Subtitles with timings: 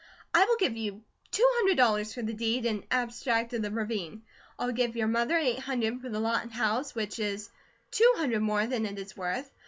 [0.33, 4.23] I will give you two hundred dollars for the deed and abstract of the ravine.
[4.57, 7.51] I'll give your mother eight hundred for the lot and house, which is
[7.91, 9.51] two hundred more than it is worth.